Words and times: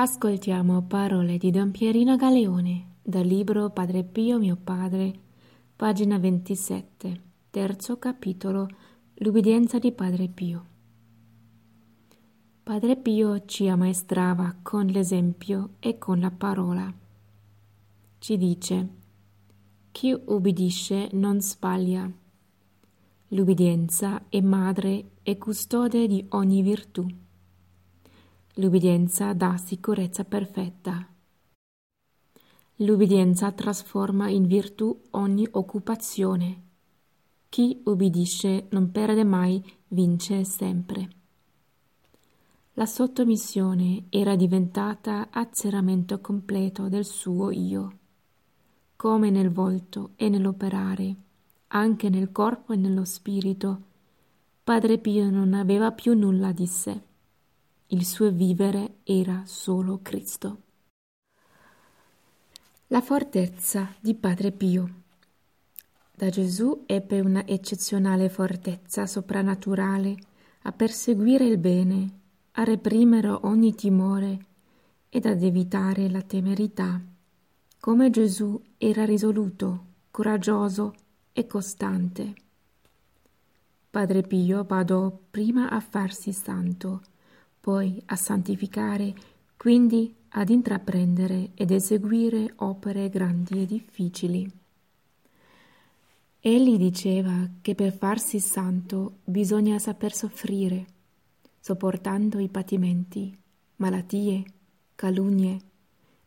Ascoltiamo 0.00 0.80
parole 0.84 1.36
di 1.36 1.50
Don 1.50 1.72
Pierino 1.72 2.16
Galeone 2.16 2.94
dal 3.02 3.26
libro 3.26 3.68
Padre 3.68 4.02
Pio 4.02 4.38
mio 4.38 4.56
padre, 4.56 5.12
pagina 5.76 6.18
27, 6.18 7.20
terzo 7.50 7.98
capitolo, 7.98 8.66
l'ubbidienza 9.16 9.78
di 9.78 9.92
Padre 9.92 10.28
Pio. 10.28 10.64
Padre 12.62 12.96
Pio 12.96 13.44
ci 13.44 13.68
ammaestrava 13.68 14.56
con 14.62 14.86
l'esempio 14.86 15.74
e 15.80 15.98
con 15.98 16.18
la 16.18 16.30
parola. 16.30 16.90
Ci 18.20 18.38
dice, 18.38 18.88
chi 19.92 20.18
ubbidisce 20.18 21.10
non 21.12 21.42
sbaglia. 21.42 22.10
L'ubbidienza 23.28 24.22
è 24.30 24.40
madre 24.40 25.10
e 25.22 25.36
custode 25.36 26.06
di 26.06 26.24
ogni 26.30 26.62
virtù. 26.62 27.06
L'ubbidienza 28.60 29.32
dà 29.32 29.56
sicurezza 29.56 30.22
perfetta. 30.24 31.08
L'ubbidienza 32.76 33.50
trasforma 33.52 34.28
in 34.28 34.46
virtù 34.46 34.94
ogni 35.12 35.48
occupazione. 35.50 36.62
Chi 37.48 37.80
ubbidisce 37.86 38.66
non 38.72 38.90
perde 38.90 39.24
mai, 39.24 39.64
vince 39.88 40.44
sempre. 40.44 41.08
La 42.74 42.84
sottomissione 42.84 44.04
era 44.10 44.36
diventata 44.36 45.28
azzeramento 45.30 46.20
completo 46.20 46.90
del 46.90 47.06
suo 47.06 47.50
io, 47.50 47.98
come 48.94 49.30
nel 49.30 49.50
volto 49.50 50.10
e 50.16 50.28
nell'operare, 50.28 51.14
anche 51.68 52.10
nel 52.10 52.30
corpo 52.30 52.74
e 52.74 52.76
nello 52.76 53.06
spirito. 53.06 53.80
Padre 54.62 54.98
Pio 54.98 55.30
non 55.30 55.54
aveva 55.54 55.92
più 55.92 56.12
nulla 56.12 56.52
di 56.52 56.66
sé 56.66 57.08
il 57.92 58.06
suo 58.06 58.30
vivere 58.30 58.98
era 59.02 59.42
solo 59.46 59.98
Cristo. 60.00 60.62
La 62.88 63.00
fortezza 63.00 63.92
di 63.98 64.14
Padre 64.14 64.52
Pio. 64.52 64.94
Da 66.14 66.28
Gesù 66.28 66.84
ebbe 66.86 67.18
una 67.18 67.44
eccezionale 67.46 68.28
fortezza 68.28 69.06
soprannaturale 69.06 70.16
a 70.62 70.72
perseguire 70.72 71.46
il 71.46 71.58
bene, 71.58 72.18
a 72.52 72.62
reprimere 72.62 73.28
ogni 73.28 73.74
timore 73.74 74.46
ed 75.08 75.26
ad 75.26 75.42
evitare 75.42 76.08
la 76.08 76.22
temerità. 76.22 77.00
Come 77.80 78.10
Gesù 78.10 78.60
era 78.78 79.04
risoluto, 79.04 79.86
coraggioso 80.12 80.94
e 81.32 81.44
costante. 81.46 82.34
Padre 83.90 84.22
Pio 84.22 84.62
badò 84.62 85.10
prima 85.30 85.70
a 85.70 85.80
farsi 85.80 86.32
santo 86.32 87.02
poi 87.60 88.02
a 88.06 88.16
santificare, 88.16 89.14
quindi 89.56 90.14
ad 90.30 90.48
intraprendere 90.48 91.50
ed 91.54 91.70
eseguire 91.70 92.52
opere 92.56 93.08
grandi 93.10 93.60
e 93.60 93.66
difficili. 93.66 94.50
Egli 96.40 96.78
diceva 96.78 97.48
che 97.60 97.74
per 97.74 97.92
farsi 97.92 98.40
santo 98.40 99.18
bisogna 99.24 99.78
saper 99.78 100.14
soffrire, 100.14 100.86
sopportando 101.60 102.38
i 102.38 102.48
patimenti, 102.48 103.36
malattie, 103.76 104.42
calunnie 104.94 105.58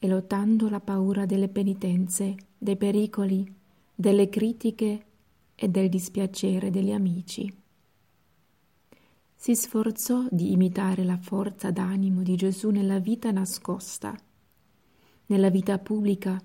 e 0.00 0.08
lottando 0.08 0.68
la 0.68 0.80
paura 0.80 1.26
delle 1.26 1.48
penitenze, 1.48 2.34
dei 2.58 2.76
pericoli, 2.76 3.54
delle 3.94 4.28
critiche 4.28 5.04
e 5.54 5.68
del 5.68 5.88
dispiacere 5.88 6.70
degli 6.70 6.90
amici 6.90 7.59
si 9.50 9.56
sforzò 9.56 10.28
di 10.30 10.52
imitare 10.52 11.02
la 11.02 11.16
forza 11.16 11.72
d'animo 11.72 12.22
di 12.22 12.36
Gesù 12.36 12.70
nella 12.70 13.00
vita 13.00 13.32
nascosta, 13.32 14.16
nella 15.26 15.50
vita 15.50 15.76
pubblica 15.78 16.40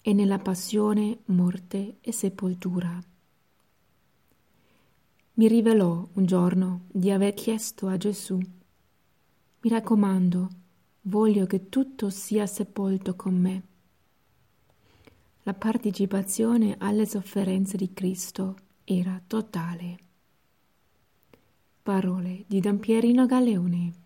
e 0.00 0.12
nella 0.12 0.38
passione, 0.38 1.22
morte 1.24 1.96
e 2.00 2.12
sepoltura. 2.12 3.02
Mi 5.32 5.48
rivelò 5.48 6.06
un 6.12 6.24
giorno 6.24 6.82
di 6.86 7.10
aver 7.10 7.34
chiesto 7.34 7.88
a 7.88 7.96
Gesù, 7.96 8.36
mi 8.36 9.68
raccomando, 9.68 10.48
voglio 11.02 11.46
che 11.46 11.68
tutto 11.68 12.10
sia 12.10 12.46
sepolto 12.46 13.16
con 13.16 13.34
me. 13.34 13.62
La 15.42 15.54
partecipazione 15.54 16.76
alle 16.78 17.06
sofferenze 17.06 17.76
di 17.76 17.92
Cristo 17.92 18.54
era 18.84 19.20
totale. 19.26 20.05
Parole 21.86 22.42
di 22.48 22.58
Don 22.58 22.80
Pierino 22.80 23.26
Galeone 23.26 24.05